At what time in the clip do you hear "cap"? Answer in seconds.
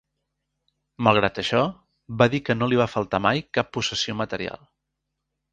3.59-3.73